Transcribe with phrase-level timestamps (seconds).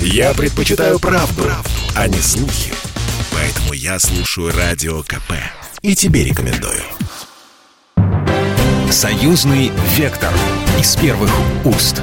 [0.00, 2.72] Я предпочитаю правду, правду, а не слухи.
[3.32, 5.32] Поэтому я слушаю Радио КП.
[5.82, 6.80] И тебе рекомендую.
[8.90, 10.32] Союзный вектор
[10.78, 11.30] из первых
[11.64, 12.02] уст.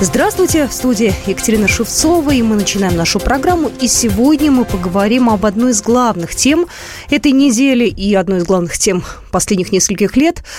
[0.00, 3.70] Здравствуйте, в студии Екатерина Шевцова, и мы начинаем нашу программу.
[3.80, 6.66] И сегодня мы поговорим об одной из главных тем
[7.10, 10.44] этой недели и одной из главных тем последних нескольких лет–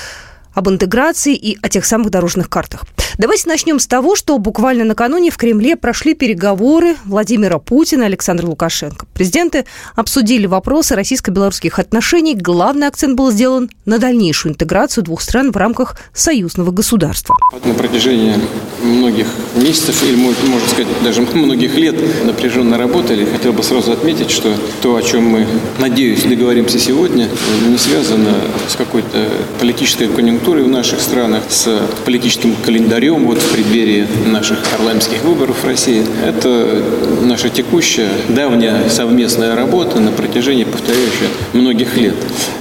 [0.54, 2.84] об интеграции и о тех самых дорожных картах.
[3.18, 8.48] Давайте начнем с того, что буквально накануне в Кремле прошли переговоры Владимира Путина и Александра
[8.48, 9.06] Лукашенко.
[9.14, 12.36] Президенты обсудили вопросы российско-белорусских отношений.
[12.36, 17.36] Главный акцент был сделан на дальнейшую интеграцию двух стран в рамках союзного государства.
[17.66, 18.36] На протяжении
[18.82, 21.96] многих месяцев, или, можно сказать, даже многих лет
[22.26, 23.26] напряженно работали.
[23.26, 27.28] Хотел бы сразу отметить, что то, о чем мы, надеюсь, договоримся сегодня,
[27.68, 28.34] не связано
[28.68, 29.28] с какой-то
[29.60, 31.68] политической конъюнктурой в наших странах, с
[32.06, 36.04] политическим календарем вот в преддверии наших парламентских выборов в России.
[36.26, 36.82] Это
[37.24, 42.16] наша текущая, давняя совместная работа на протяжении, повторяющая, многих лет.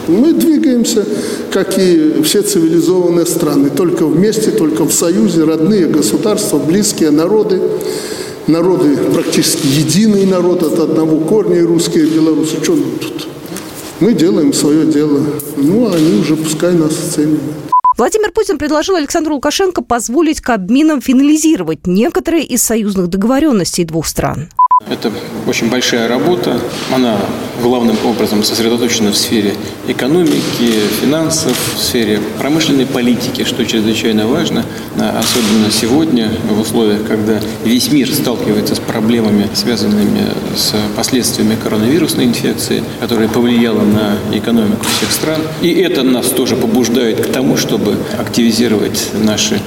[0.06, 1.04] Мы двигаемся,
[1.50, 7.60] как и все цивилизованные страны, только вместе, только в союзе, родные государства, близкие народы
[8.46, 12.56] народы практически единый народ от одного корня, русские, и белорусы.
[12.62, 13.27] Что тут?
[14.00, 15.20] Мы делаем свое дело.
[15.56, 17.42] Ну, а они уже пускай нас оценивают.
[17.96, 24.50] Владимир Путин предложил Александру Лукашенко позволить Кабминам финализировать некоторые из союзных договоренностей двух стран.
[24.86, 25.10] Это
[25.48, 26.60] очень большая работа.
[26.94, 27.16] Она
[27.60, 29.54] главным образом сосредоточена в сфере
[29.88, 37.90] экономики, финансов, в сфере промышленной политики, что чрезвычайно важно, особенно сегодня, в условиях, когда весь
[37.90, 40.22] мир сталкивается с проблемами, связанными
[40.56, 45.40] с последствиями коронавирусной инфекции, которая повлияла на экономику всех стран.
[45.60, 49.60] И это нас тоже побуждает к тому, чтобы активизировать наши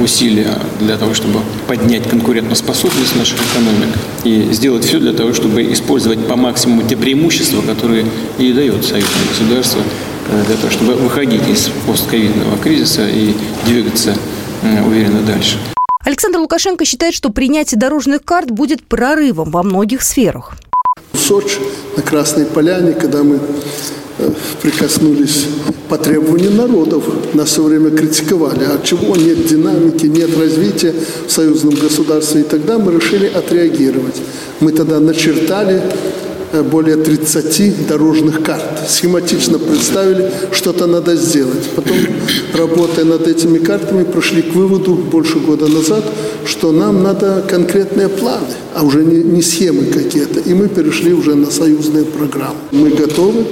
[0.00, 6.26] усилия для того, чтобы поднять конкурентоспособность наших экономик и сделать все для того, чтобы использовать
[6.26, 8.06] по максимуму те преимущества, которые
[8.38, 9.80] и дает союзное государство
[10.30, 13.34] э, для того, чтобы выходить из постковидного кризиса и
[13.66, 14.16] двигаться
[14.62, 15.58] э, уверенно дальше.
[16.04, 20.54] Александр Лукашенко считает, что принятие дорожных карт будет прорывом во многих сферах.
[21.12, 21.58] В Сочи,
[21.96, 23.40] на Красной Поляне, когда мы
[24.16, 24.30] Э,
[24.62, 25.46] прикоснулись
[25.88, 27.02] по требованию народов.
[27.34, 28.64] Нас все время критиковали.
[28.64, 30.94] А чего нет динамики, нет развития
[31.26, 32.42] в союзном государстве?
[32.42, 34.22] И тогда мы решили отреагировать.
[34.60, 35.82] Мы тогда начертали
[36.52, 38.88] э, более 30 дорожных карт.
[38.88, 41.68] Схематично представили, что-то надо сделать.
[41.74, 41.96] Потом,
[42.54, 46.04] работая над этими картами, пришли к выводу больше года назад,
[46.46, 50.40] что нам надо конкретные планы, а уже не, не схемы какие-то.
[50.40, 52.58] И мы перешли уже на союзные программы.
[52.70, 53.44] Мы готовы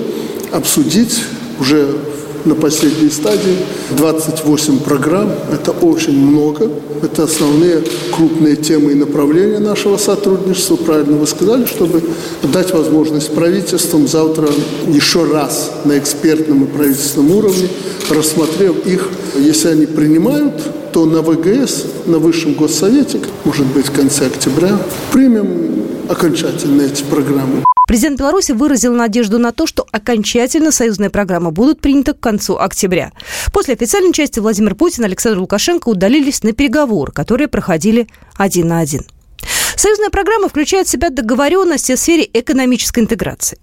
[0.52, 1.19] обсудить
[1.58, 1.96] уже
[2.44, 3.58] на последней стадии
[3.97, 5.30] 28 программ.
[5.53, 6.70] Это очень много.
[7.03, 7.82] Это основные
[8.14, 10.76] крупные темы и направления нашего сотрудничества.
[10.76, 12.02] Правильно вы сказали, чтобы
[12.42, 14.48] дать возможность правительствам завтра
[14.86, 17.69] еще раз на экспертном и правительственном уровне,
[18.10, 19.08] рассмотрев их,
[19.38, 20.54] если они принимают,
[20.92, 24.78] то на ВГС, на Высшем Госсовете, может быть, в конце октября,
[25.12, 27.64] примем окончательно эти программы.
[27.87, 33.12] Президент Беларуси выразил надежду на то, что окончательно союзные программы будут приняты к концу октября.
[33.53, 38.06] После официальной части Владимир Путин и Александр Лукашенко удалились на переговоры, которые проходили
[38.37, 39.04] один на один.
[39.77, 43.59] Союзная программа включает в себя договоренности в сфере экономической интеграции.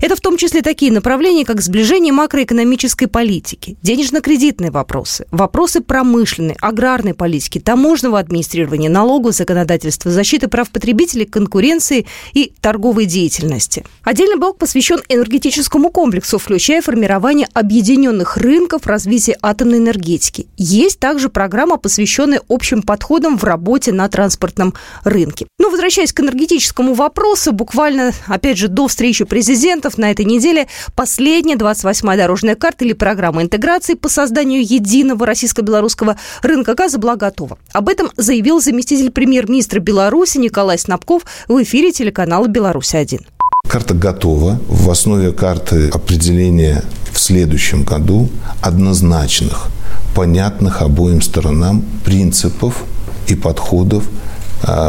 [0.00, 7.14] Это в том числе такие направления, как сближение макроэкономической политики, денежно-кредитные вопросы, вопросы промышленной, аграрной
[7.14, 13.84] политики, таможенного администрирования, налогового законодательства, защиты прав потребителей, конкуренции и торговой деятельности.
[14.02, 20.46] Отдельный блок посвящен энергетическому комплексу, включая формирование объединенных рынков развития атомной энергетики.
[20.56, 24.74] Есть также программа, посвященная общим подходам в работе на транспортном
[25.04, 25.46] рынке.
[25.64, 31.54] Но возвращаясь к энергетическому вопросу, буквально, опять же, до встречи президентов на этой неделе последняя
[31.54, 37.56] 28-я дорожная карта или программа интеграции по созданию единого российско-белорусского рынка газа была готова.
[37.72, 43.24] Об этом заявил заместитель премьер-министра Беларуси Николай Снабков в эфире телеканала «Беларусь-1».
[43.66, 44.60] Карта готова.
[44.68, 48.28] В основе карты определение в следующем году
[48.60, 49.68] однозначных,
[50.14, 52.84] понятных обоим сторонам принципов
[53.28, 54.04] и подходов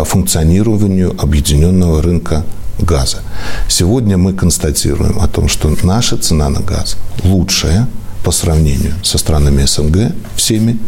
[0.05, 2.43] функционированию объединенного рынка
[2.79, 3.17] газа.
[3.67, 7.87] Сегодня мы констатируем о том, что наша цена на газ лучшая
[8.23, 10.79] по сравнению со странами СНГ всеми,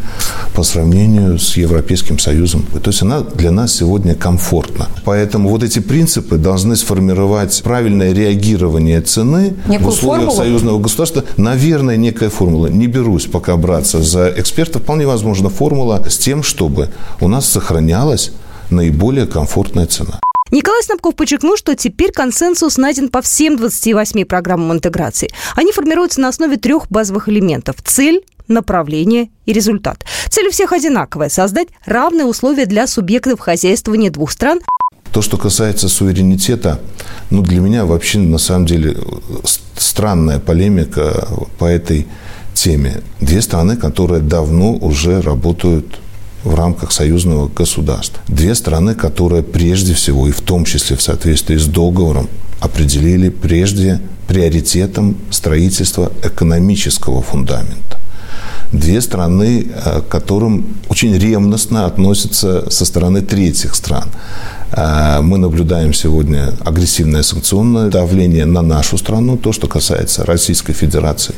[0.56, 2.64] по сравнению с Европейским Союзом.
[2.64, 4.88] То есть она для нас сегодня комфортна.
[5.06, 10.46] Поэтому вот эти принципы должны сформировать правильное реагирование цены Некую в условиях формулу?
[10.46, 11.24] союзного государства.
[11.38, 12.68] Наверное, некая формула.
[12.68, 14.80] Не берусь пока браться за эксперта.
[14.80, 16.90] Вполне возможно формула с тем, чтобы
[17.22, 18.32] у нас сохранялась
[18.70, 20.20] наиболее комфортная цена.
[20.50, 25.30] Николай Снабков подчеркнул, что теперь консенсус найден по всем 28 программам интеграции.
[25.56, 30.06] Они формируются на основе трех базовых элементов– цель, направление и результат.
[30.30, 34.62] Цель у всех одинаковая– создать равные условия для субъектов хозяйствования двух стран.
[35.12, 36.80] То, что касается суверенитета,
[37.30, 38.98] ну, для меня вообще, на самом деле,
[39.76, 41.28] странная полемика
[41.58, 42.08] по этой
[42.54, 43.02] теме.
[43.20, 46.00] Две страны, которые давно уже работают
[46.48, 48.22] в рамках союзного государства.
[48.28, 52.28] Две страны, которые прежде всего, и в том числе в соответствии с договором,
[52.60, 57.98] определили прежде приоритетом строительства экономического фундамента.
[58.72, 64.10] Две страны, э, к которым очень ревностно относятся со стороны третьих стран.
[64.72, 69.38] Э, мы наблюдаем сегодня агрессивное санкционное давление на нашу страну.
[69.38, 71.36] То, что касается Российской Федерации,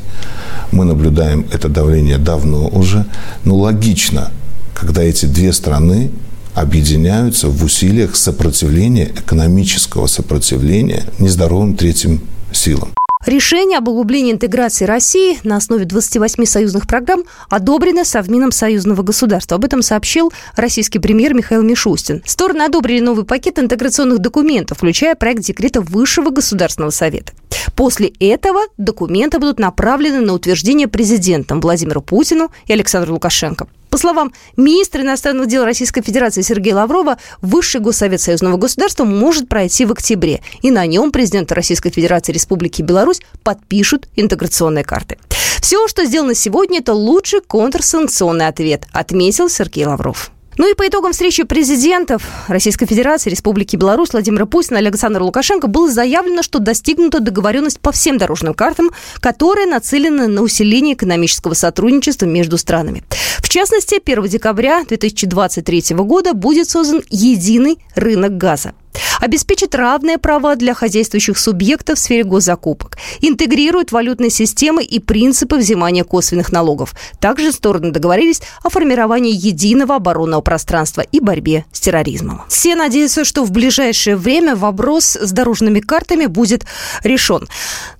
[0.71, 3.05] мы наблюдаем это давление давно уже.
[3.43, 4.31] Но логично,
[4.79, 6.11] когда эти две страны
[6.55, 12.21] объединяются в усилиях сопротивления, экономического сопротивления нездоровым третьим
[12.51, 12.93] силам.
[13.25, 19.57] Решение об углублении интеграции России на основе 28 союзных программ одобрено Совмином союзного государства.
[19.57, 22.23] Об этом сообщил российский премьер Михаил Мишустин.
[22.25, 27.33] Стороны одобрили новый пакет интеграционных документов, включая проект декрета Высшего государственного совета.
[27.75, 33.67] После этого документы будут направлены на утверждение президентом Владимиру Путину и Александру Лукашенко.
[33.89, 39.85] По словам министра иностранных дел Российской Федерации Сергея Лаврова, Высший Госсовет Союзного государства может пройти
[39.85, 45.17] в октябре, и на нем президенты Российской Федерации Республики Беларусь подпишут интеграционные карты.
[45.61, 50.31] Все, что сделано сегодня, это лучший контрсанкционный ответ, отметил Сергей Лавров.
[50.57, 55.67] Ну и по итогам встречи президентов Российской Федерации, Республики Беларусь Владимира Путина и Александра Лукашенко
[55.67, 62.25] было заявлено, что достигнута договоренность по всем дорожным картам, которые нацелены на усиление экономического сотрудничества
[62.25, 63.03] между странами.
[63.37, 68.73] В частности, 1 декабря 2023 года будет создан единый рынок газа
[69.19, 76.03] обеспечит равные права для хозяйствующих субъектов в сфере госзакупок, интегрирует валютные системы и принципы взимания
[76.03, 76.93] косвенных налогов.
[77.19, 82.43] Также стороны договорились о формировании единого оборонного пространства и борьбе с терроризмом.
[82.47, 86.65] Все надеются, что в ближайшее время вопрос с дорожными картами будет
[87.03, 87.47] решен.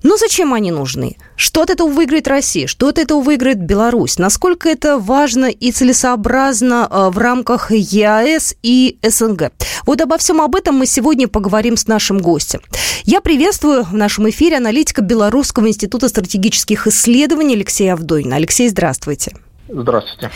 [0.02, 1.16] Но зачем они нужны?
[1.36, 2.66] Что от этого выиграет Россия?
[2.66, 4.18] Что от этого выиграет Беларусь?
[4.18, 9.52] Насколько это важно и целесообразно э, в рамках ЕАЭС и СНГ?
[9.86, 12.60] Вот обо всем об этом мы сегодня поговорим с нашим гостем.
[13.04, 18.36] Я приветствую в нашем эфире аналитика Белорусского института стратегических исследований Алексея Авдоина.
[18.36, 19.32] Алексей, здравствуйте.
[19.68, 20.30] Здравствуйте.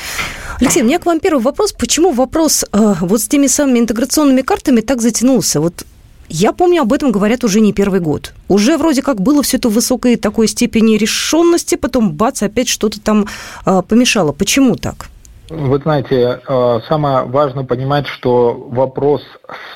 [0.60, 1.72] Алексей, у меня к вам первый вопрос.
[1.72, 5.60] Почему вопрос э, вот с теми самыми интеграционными картами так затянулся?
[5.60, 5.84] Вот
[6.28, 8.32] я помню, об этом говорят уже не первый год.
[8.48, 13.00] Уже вроде как было все это в высокой такой степени решенности, потом бац, опять что-то
[13.00, 13.26] там
[13.66, 14.32] э, помешало.
[14.32, 15.08] Почему так?
[15.50, 19.22] Вы знаете, э, самое важное понимать, что вопрос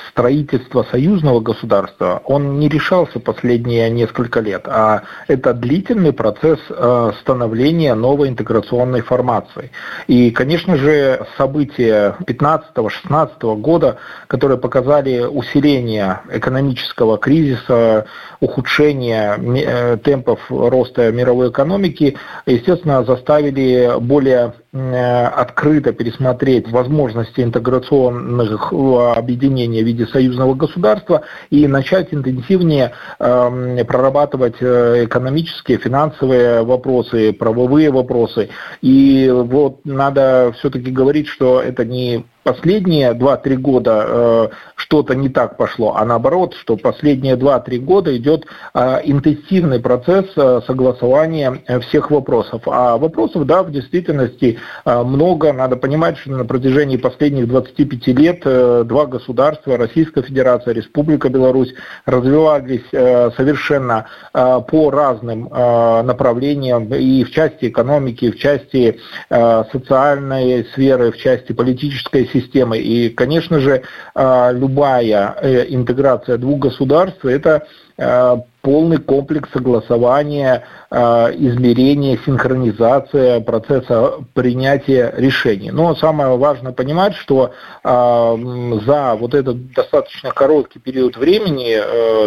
[0.09, 7.93] строительства союзного государства, он не решался последние несколько лет, а это длительный процесс э, становления
[7.93, 9.71] новой интеграционной формации.
[10.07, 18.07] И, конечно же, события 15-16 года, которые показали усиление экономического кризиса,
[18.39, 29.13] ухудшение э, темпов роста мировой экономики, естественно, заставили более Э, открыто пересмотреть возможности интеграционных э,
[29.15, 38.49] объединений в виде союзного государства и начать интенсивнее эм, прорабатывать экономические, финансовые вопросы, правовые вопросы.
[38.83, 45.55] И вот надо все-таки говорить, что это не последние 2-3 года э, что-то не так
[45.55, 52.63] пошло, а наоборот, что последние 2-3 года идет э, интенсивный процесс э, согласования всех вопросов.
[52.65, 55.53] А вопросов, да, в действительности много.
[55.53, 58.39] Надо понимать, что на протяжении последних 25 лет
[58.87, 61.73] два государства, Российская Федерация, Республика Беларусь,
[62.05, 71.17] развивались совершенно по разным направлениям и в части экономики, и в части социальной сферы, в
[71.17, 72.77] части политической системы системы.
[72.77, 73.83] И, конечно же,
[74.15, 77.67] а, любая э, интеграция двух государств– это
[78.01, 85.71] а, полный комплекс согласования, а, измерения, синхронизация процесса принятия решений.
[85.71, 87.51] Но самое важное понимать, что
[87.83, 91.77] за вот этот достаточно короткий период времени,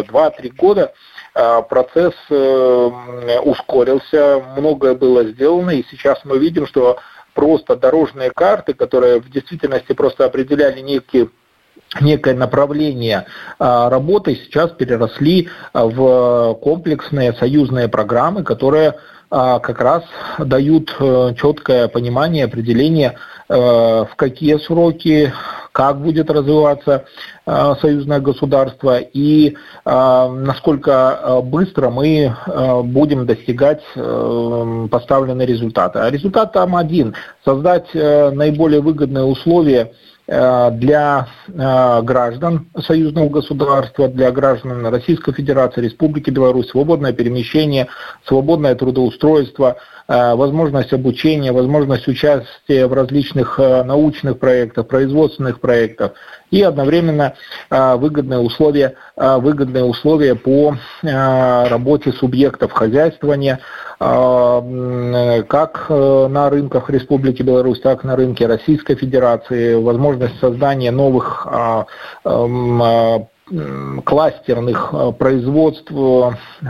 [0.07, 0.93] 2-3 э, года,
[1.33, 2.13] процесс
[3.43, 6.99] ускорился, многое было сделано, и сейчас мы видим, что
[7.33, 11.29] просто дорожные карты, которые в действительности просто определяли некие
[12.01, 13.25] некое направление
[13.59, 18.95] работы сейчас переросли в комплексные союзные программы, которые
[19.33, 20.03] как раз
[20.37, 23.15] дают э, четкое понимание, определение,
[23.49, 25.33] э, в какие сроки,
[25.71, 27.05] как будет развиваться
[27.47, 32.33] э, союзное государство и насколько быстро мы
[32.83, 35.99] будем достигать поставленные результаты.
[35.99, 44.31] А результат там один– создать наиболее выгодные условия Э, для э, граждан союзного государства, для
[44.31, 47.89] граждан Российской Федерации, Республики Беларусь, свободное перемещение,
[48.25, 50.02] свободное трудоустройство, э,
[50.35, 56.13] возможность обучения, возможность участия в различных научных проектах, производственных проектах
[56.51, 57.33] и одновременно
[57.69, 63.59] выгодные условия, выгодные условия по работе субъектов хозяйствования,
[63.99, 71.47] как э, на рынках Республики Беларусь, так и на рынке Российской Федерации, возможность создания новых
[71.49, 71.85] а,
[74.05, 75.91] кластерных производств,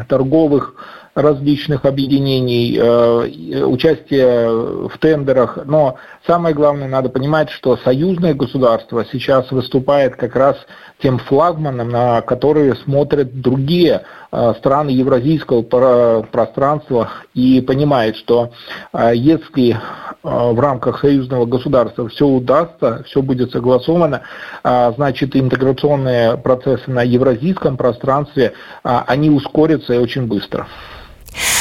[0.10, 0.76] торговых
[1.16, 5.60] различных объединений, э, участие в тендерах.
[5.66, 10.58] Но самое главное, надо понимать, что союзное государство сейчас выступает как раз
[11.02, 18.52] тем флагманом, на который смотрят другие э, страны евразийского пространства и понимает, что
[18.92, 19.78] э, если
[20.24, 24.22] в рамках союзного государства все удастся, все будет согласовано,
[24.64, 28.54] значит интеграционные процессы на евразийском пространстве,
[28.84, 30.68] они ускорятся и очень быстро.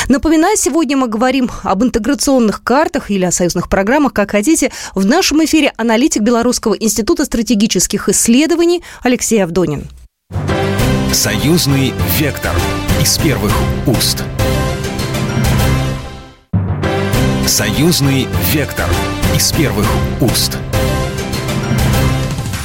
[0.09, 4.73] Напоминаю, сегодня мы говорим об интеграционных картах или о союзных программах, как хотите.
[4.95, 9.89] В нашем эфире аналитик Белорусского института стратегических исследований Алексей Авдонин.
[11.13, 12.55] Союзный вектор
[13.01, 13.53] из первых
[13.87, 14.25] уст.
[17.47, 18.89] Союзный вектор
[19.37, 19.87] из первых
[20.21, 20.57] уст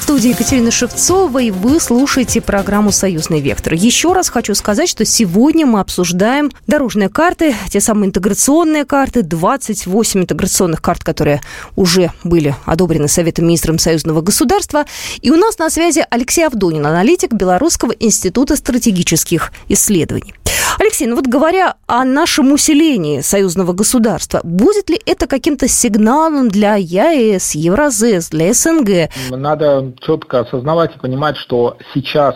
[0.07, 3.73] студии Екатерина Шевцова, и вы слушаете программу «Союзный вектор».
[3.73, 10.21] Еще раз хочу сказать, что сегодня мы обсуждаем дорожные карты, те самые интеграционные карты, 28
[10.21, 11.41] интеграционных карт, которые
[11.75, 14.85] уже были одобрены Советом министром Союзного государства.
[15.21, 20.33] И у нас на связи Алексей Авдонин, аналитик Белорусского института стратегических исследований.
[20.79, 26.75] Алексей, ну вот говоря о нашем усилении союзного государства, будет ли это каким-то сигналом для
[26.75, 29.09] ЕАЭС, Евразес, для СНГ?
[29.31, 32.35] Надо четко осознавать и понимать, что сейчас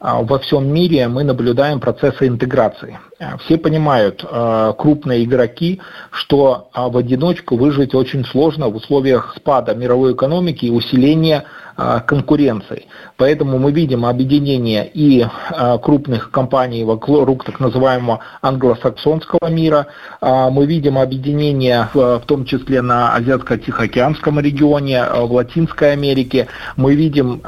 [0.00, 2.98] а, во всем мире мы наблюдаем процессы интеграции.
[3.18, 5.80] А, все понимают, а, крупные игроки,
[6.10, 11.44] что в одиночку выжить очень сложно в условиях спада мировой экономики и усиления
[11.76, 12.86] конкуренцией.
[13.16, 19.86] Поэтому мы видим объединение и а, крупных компаний вокруг так называемого англосаксонского мира.
[20.20, 26.48] А, мы видим объединение в том числе на Азиатско-Тихоокеанском регионе, в Латинской Америке.
[26.76, 27.40] Мы видим,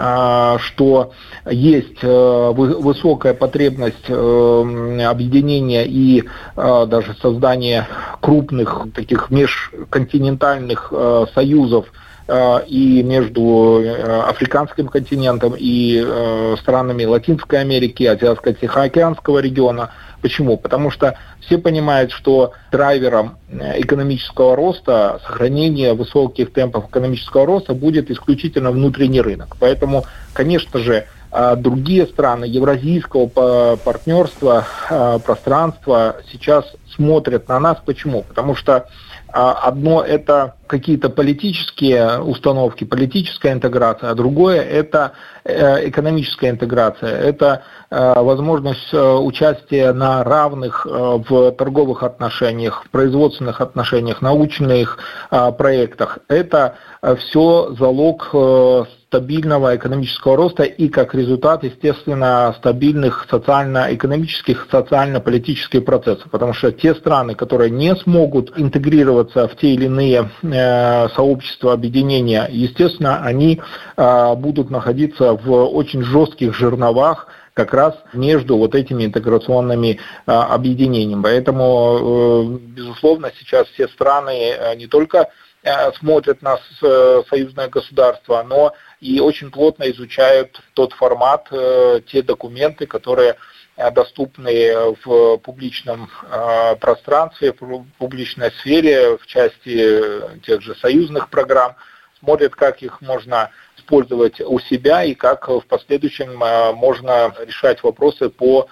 [0.58, 1.12] что
[1.48, 6.24] есть высокая потребность объединения и
[6.56, 7.86] даже создания
[8.20, 10.92] крупных таких межконтинентальных
[11.34, 19.90] союзов Э, и между э, африканским континентом и э, странами Латинской Америки, Азиатско-Тихоокеанского региона.
[20.22, 20.56] Почему?
[20.56, 28.72] Потому что все понимают, что драйвером экономического роста, сохранения высоких темпов экономического роста будет исключительно
[28.72, 29.56] внутренний рынок.
[29.60, 31.06] Поэтому, конечно же,
[31.58, 34.66] другие страны евразийского партнерства,
[35.24, 36.64] пространства сейчас
[36.96, 37.78] смотрят на нас.
[37.84, 38.22] Почему?
[38.22, 38.88] Потому что
[39.36, 45.12] одно это какие-то политические установки, политическая интеграция, а другое это
[45.46, 47.10] экономическая интеграция.
[47.10, 54.98] Это э, возможность э, участия на равных в торговых отношениях, в производственных отношениях, научных
[55.30, 56.18] проектах.
[56.28, 56.76] Это
[57.16, 58.34] все залог
[59.08, 66.28] стабильного экономического роста и как результат, естественно, стабильных социально-экономических, социально-политических процессов.
[66.30, 72.48] Потому что те страны, которые не смогут интегрироваться в те или иные э, сообщества, объединения,
[72.50, 73.60] естественно, они
[73.96, 81.22] э, будут находиться в очень жестких жерновах, как раз между вот этими интеграционными а, объединениями.
[81.22, 85.30] Поэтому, э, безусловно, сейчас все страны не только
[85.98, 86.60] смотрят на
[87.28, 93.36] союзное государство, но и очень плотно изучают тот формат, э, те документы, которые
[93.76, 101.76] э, доступны в публичном э, пространстве, в публичной сфере, в части тех же союзных программ,
[102.20, 106.36] смотрят, как их можно использовать у себя и как в последующем
[106.76, 108.68] можно решать вопросы по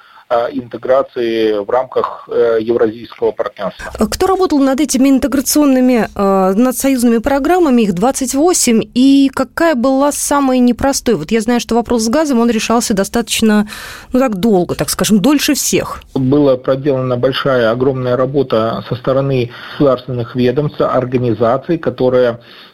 [0.53, 3.93] интеграции в рамках евразийского партнерства.
[4.07, 11.17] Кто работал над этими интеграционными, над союзными программами, их 28, и какая была самая непростой?
[11.17, 13.69] Вот я знаю, что вопрос с газом, он решался достаточно,
[14.13, 16.03] ну так, долго, так скажем, дольше всех.
[16.15, 22.41] Была проделана большая, огромная работа со стороны государственных ведомств, организаций, которые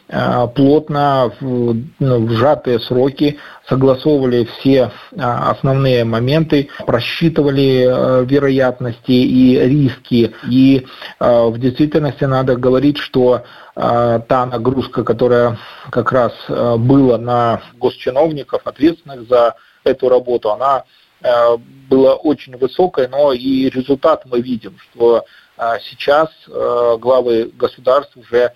[0.55, 9.57] плотно в, ну, в сжатые сроки согласовывали все э, основные моменты, просчитывали э, вероятности и
[9.57, 10.33] риски.
[10.49, 10.85] И
[11.19, 15.57] в действительности надо говорить, что та нагрузка, которая
[15.89, 20.83] как раз была на госчиновников, ответственных за эту работу, она
[21.89, 25.23] была очень высокой, но и результат мы видим, что
[25.83, 28.51] сейчас главы государств уже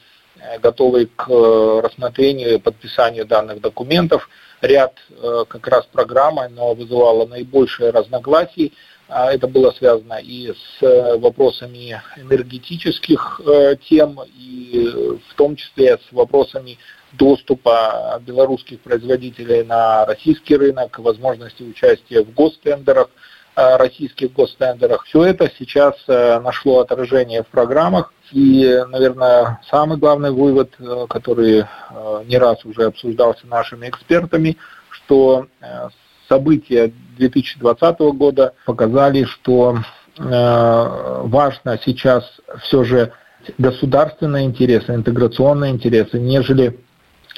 [0.61, 4.29] готовы к э, рассмотрению и подписанию данных документов.
[4.61, 8.73] Ряд э, как раз программы, но вызывало наибольшие разногласий.
[9.07, 13.39] А это было связано и с вопросами энергетических
[13.87, 16.79] тем, и в том числе с вопросами
[17.11, 23.09] доступа белорусских производителей на российский рынок, возможности участия в гостендерах,
[23.55, 25.05] российских гостендерах.
[25.05, 28.11] Все это сейчас нашло отражение в программах.
[28.31, 34.57] И, наверное, самый главный вывод, э, который э, не раз уже обсуждался нашими экспертами,
[34.89, 35.89] что э,
[36.27, 39.77] события 2020 года показали, что
[40.17, 42.23] важно сейчас
[42.63, 43.11] все же
[43.57, 46.79] государственные интересы, интеграционные интересы, нежели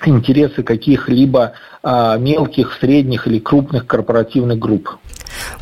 [0.05, 4.89] интересы каких-либо а, мелких, средних или крупных корпоративных групп.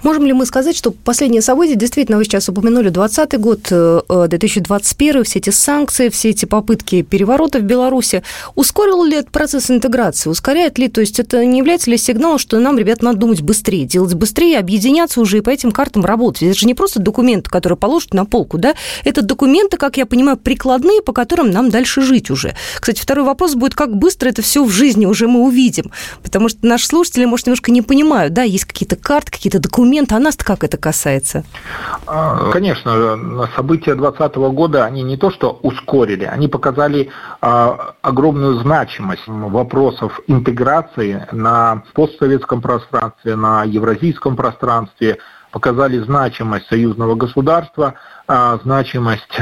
[0.04, 5.24] Можем ли мы сказать, что последние события, действительно, вы сейчас упомянули 2020 год, 2021, э,
[5.24, 8.24] все эти санкции, все эти попытки переворота в Беларуси,
[8.56, 12.60] ускорил ли этот процесс интеграции, ускоряет ли, то есть это не является ли сигналом, что
[12.60, 16.44] нам, ребят, надо думать быстрее, делать быстрее, объединяться уже и по этим картам работать?
[16.44, 20.38] Это же не просто документы, которые положат на полку, да, это документы, как я понимаю,
[20.38, 22.56] прикладные, по которым нам дальше жить уже.
[22.80, 25.92] Кстати, второй вопрос будет, как быстро это все в жизни уже мы увидим,
[26.24, 30.20] потому что наши слушатели, может, немножко не понимают, да, есть какие-то карты, какие-то документы, а
[30.20, 31.44] нас как это касается?
[32.08, 37.10] А, конечно, события 2020 года, они не то что ускорили, они показали
[37.42, 45.18] а, огромную значимость вопросов интеграции на постсоветском пространстве, на евразийском пространстве,
[45.52, 47.96] показали значимость союзного государства,
[48.28, 49.40] а, значимость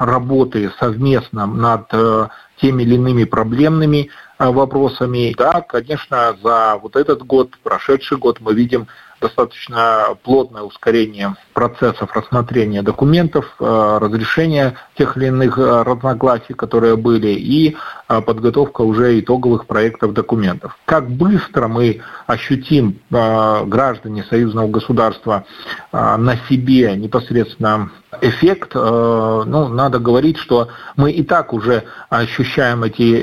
[0.00, 2.28] работы совместно над э,
[2.60, 5.34] теми или иными проблемными вопросами.
[5.38, 8.88] Да, конечно, за вот этот год, прошедший год мы видим
[9.24, 17.28] достаточно плотное ускорение процессов рассмотрения документов, э, разрешения тех или иных э, разногласий, которые были,
[17.28, 17.74] и
[18.06, 20.76] подготовка уже итоговых проектов документов.
[20.84, 25.44] Как быстро мы ощутим граждане союзного государства
[25.92, 27.90] на себе непосредственно
[28.20, 33.20] эффект, ну, надо говорить, что мы и так уже ощущаем эти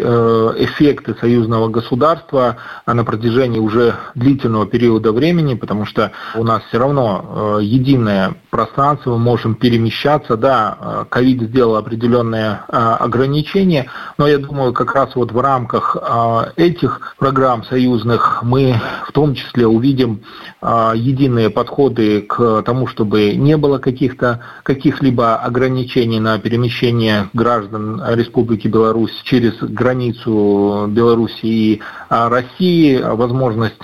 [0.64, 7.60] эффекты союзного государства на протяжении уже длительного периода времени, потому что у нас все равно
[7.62, 10.38] единая пространство, мы можем перемещаться.
[10.38, 15.96] Да, э, ковид сделал определенные э, ограничения, но я думаю, как раз вот в рамках
[15.96, 18.76] э, этих программ союзных мы
[19.08, 20.22] в том числе увидим
[20.62, 29.14] единые подходы к тому, чтобы не было каких-то каких-либо ограничений на перемещение граждан Республики Беларусь
[29.24, 33.82] через границу Беларуси и России, возможность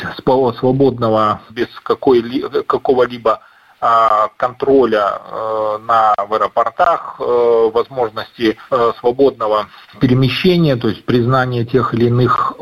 [0.59, 3.39] свободного без какого-либо а,
[4.37, 9.67] контроля э, на, в аэропортах, э, возможности э, свободного
[9.99, 12.53] перемещения, то есть признания тех или иных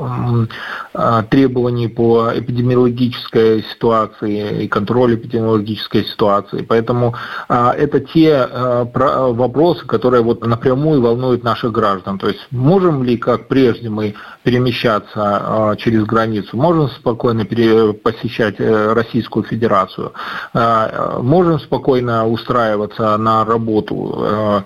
[1.30, 6.62] требований по эпидемиологической ситуации и контролю эпидемиологической ситуации.
[6.62, 7.16] Поэтому
[7.50, 12.18] это те вопросы, которые вот напрямую волнуют наших граждан.
[12.18, 20.14] То есть можем ли, как прежде, мы перемещаться через границу, можем спокойно посещать Российскую Федерацию,
[21.21, 24.15] можем спокойно устраиваться на работу.
[24.17, 24.62] Э,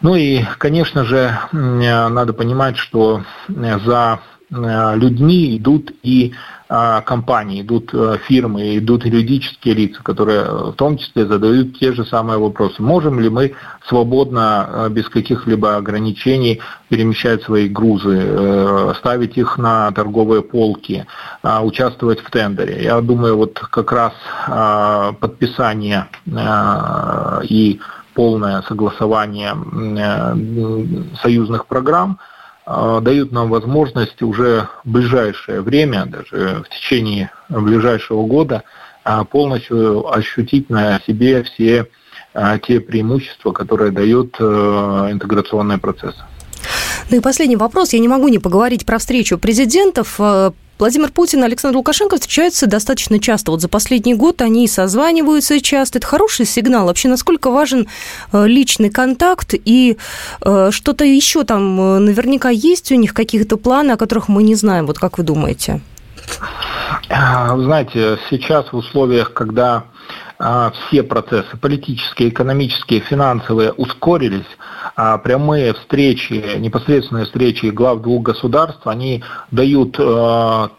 [0.00, 4.20] ну и, конечно же, надо понимать, что за
[4.52, 6.32] Э, людьми идут и э,
[7.04, 12.38] компании, идут э, фирмы, идут юридические лица, которые в том числе задают те же самые
[12.38, 12.80] вопросы.
[12.80, 13.54] Можем ли мы
[13.88, 21.06] свободно, без каких-либо ограничений перемещать свои грузы, ставить их на торговые полки,
[21.42, 22.84] участвовать в тендере?
[22.84, 24.12] Я думаю, вот как раз
[25.20, 26.06] подписание
[27.48, 27.80] и
[28.14, 29.56] полное согласование
[31.20, 32.38] союзных программ– а,
[33.00, 38.62] дают нам возможность уже в ближайшее время, даже в течение ближайшего года,
[39.30, 41.86] полностью ощутить на себе все
[42.62, 46.22] те преимущества, которые дают интеграционные процессы.
[47.10, 47.92] Ну и последний вопрос.
[47.92, 50.14] Я не могу не поговорить про встречу президентов.
[50.20, 53.50] Э, Владимир Путин и Александр Лукашенко встречаются достаточно часто.
[53.50, 55.98] Вот за последний год они созваниваются часто.
[55.98, 56.86] Это хороший сигнал.
[56.86, 57.88] Вообще, насколько важен
[58.32, 59.96] э, личный контакт и
[60.40, 64.86] э, что-то еще там наверняка есть у них каких-то планы, о которых мы не знаем.
[64.86, 65.80] Вот как вы думаете?
[67.08, 69.84] Знаете, сейчас в условиях, когда
[70.40, 74.46] все процессы политические, экономические, финансовые ускорились,
[74.96, 80.70] а прямые встречи, непосредственные встречи глав двух государств, они дают а,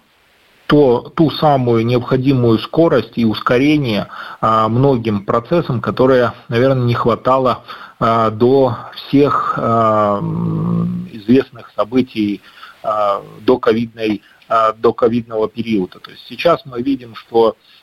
[0.65, 4.07] то, ту самую необходимую скорость и ускорение
[4.39, 7.63] а, многим процессам, которые, наверное, не хватало
[7.99, 9.59] до всех
[11.13, 12.41] известных событий
[12.81, 14.23] до ковидной
[14.79, 15.99] до ковидного периода.
[15.99, 17.80] То есть сейчас мы видим, что Э,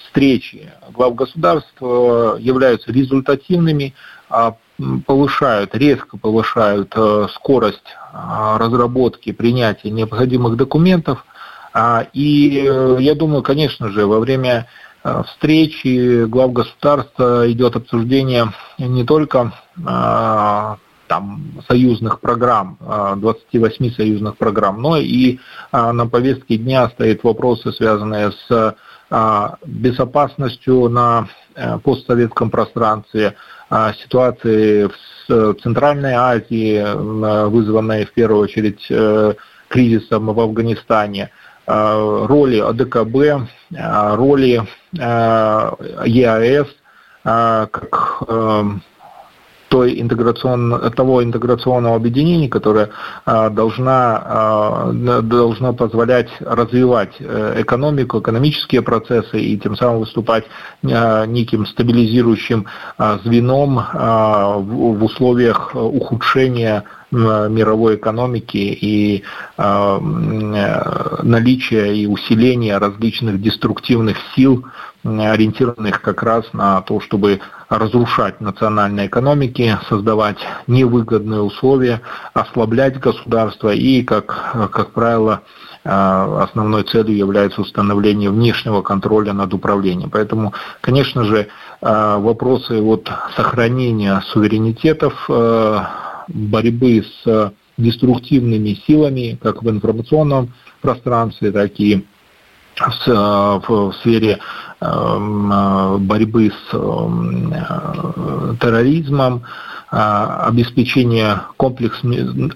[0.00, 3.94] встречи глав государств э, являются результативными,
[4.28, 4.56] а,
[5.06, 11.24] повышают, резко повышают э, скорость разработки, принятия необходимых документов.
[11.72, 12.68] А, и
[13.00, 14.68] я думаю, конечно же, во время
[15.26, 19.52] встречи глав государства идет обсуждение не только
[21.06, 22.78] там, союзных программ,
[23.16, 25.38] 28 союзных программ, но и
[25.72, 28.76] на повестке дня стоят вопросы, связанные с
[29.64, 33.34] безопасностью на э, постсоветском пространстве,
[33.70, 36.84] а, ситуации в Центральной Азии,
[37.48, 39.34] вызванной в первую очередь э,
[39.68, 41.30] кризисом в Афганистане,
[41.66, 43.48] а, роли АДКБ,
[44.16, 44.62] роли
[44.92, 46.68] ЕАЭС
[47.24, 48.82] как эм,
[49.68, 52.90] той интеграцион, того интеграционного объединения, которое
[53.24, 60.44] а, должна, а, должно позволять развивать э, экономику, экономические процессы и тем самым выступать
[60.84, 62.66] а, неким стабилизирующим
[63.24, 69.22] звеном в условиях ухудшения мировой экономики и
[69.56, 69.98] э,
[71.22, 74.64] наличия и усиления различных деструктивных сил,
[75.04, 82.00] ориентированных как раз на то, чтобы разрушать национальные экономики, создавать невыгодные условия,
[82.32, 85.42] ослаблять государство и, как, как правило,
[85.84, 90.08] основной целью является установление внешнего контроля над управлением.
[90.08, 91.48] Поэтому, конечно же,
[91.82, 95.28] вопросы вот сохранения суверенитетов
[96.28, 102.04] борьбы с деструктивными силами, как в информационном пространстве, так и
[102.76, 104.38] в, в сфере
[104.80, 106.70] эм, борьбы с
[108.60, 109.44] терроризмом,
[109.92, 112.00] э, обеспечения комплекс,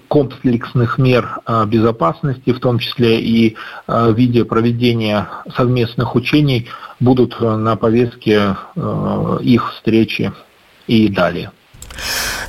[0.07, 3.55] комплексных мер э, безопасности, в том числе и
[3.87, 6.67] э, в виде проведения совместных учений,
[6.99, 8.57] будут на повестке
[9.41, 10.33] их встречи
[10.87, 11.51] и далее.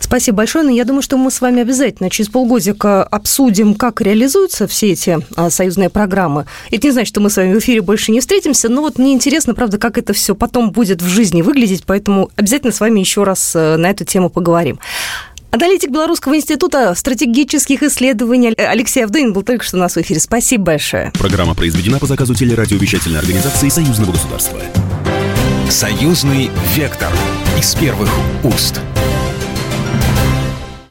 [0.00, 0.64] Спасибо большое.
[0.64, 5.18] Но я думаю, что мы с вами обязательно через полгодика обсудим, как реализуются все эти
[5.36, 6.46] а, союзные программы.
[6.70, 9.12] Это не значит, что мы с вами в эфире больше не встретимся, но вот мне
[9.12, 13.22] интересно, правда, как это все потом будет в жизни выглядеть, поэтому обязательно с вами еще
[13.22, 14.78] раз э, на эту тему поговорим.
[15.52, 20.20] Аналитик Белорусского института стратегических исследований Алексей Авдынин был только что у нас в эфире.
[20.20, 21.10] Спасибо большое.
[21.18, 24.60] Программа произведена по заказу телерадиовещательной организации Союзного государства.
[25.68, 27.10] Союзный вектор
[27.58, 28.08] из первых
[28.44, 28.80] уст.